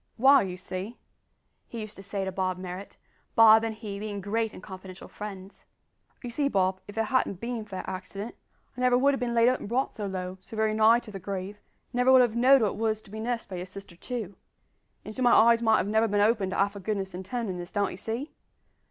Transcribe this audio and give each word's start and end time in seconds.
"W'y, 0.19 0.49
you 0.49 0.57
see," 0.57 0.97
he 1.67 1.79
used 1.81 1.95
to 1.95 2.01
say 2.01 2.25
to 2.25 2.31
Bob 2.31 2.57
Marrot 2.57 2.97
Bob 3.35 3.63
and 3.63 3.75
he 3.75 3.99
being 3.99 4.19
great 4.19 4.51
and 4.51 4.63
confidential 4.63 5.07
friends 5.07 5.67
"you 6.23 6.31
see, 6.31 6.47
Bob, 6.47 6.81
if 6.87 6.97
it 6.97 7.03
hadn't 7.03 7.39
bin 7.39 7.63
for 7.65 7.75
that 7.75 7.87
accident, 7.87 8.33
I 8.75 8.81
never 8.81 8.97
would 8.97 9.13
have 9.13 9.19
bin 9.19 9.35
laid 9.35 9.47
up 9.47 9.59
and 9.59 9.69
brought 9.69 9.93
so 9.93 10.07
low 10.07 10.39
so 10.41 10.57
very 10.57 10.73
nigh 10.73 11.01
to 11.01 11.11
the 11.11 11.19
grave 11.19 11.61
and 11.93 12.01
I 12.01 12.03
would 12.05 12.17
never 12.19 12.21
have 12.23 12.35
know'd 12.35 12.63
what 12.63 12.69
it 12.69 12.77
was 12.77 13.03
to 13.03 13.11
be 13.11 13.19
nursed 13.19 13.47
by 13.47 13.57
your 13.57 13.67
sister 13.67 13.95
too; 13.95 14.37
and 15.05 15.13
so 15.13 15.21
my 15.21 15.33
eyes 15.35 15.61
might 15.61 15.77
have 15.77 15.87
never 15.87 16.07
bin 16.07 16.19
opened 16.21 16.49
to 16.49 16.57
half 16.57 16.73
her 16.73 16.79
goodness 16.79 17.13
an' 17.13 17.21
tenderness, 17.21 17.71
d'ye 17.71 17.93
see? 17.93 18.31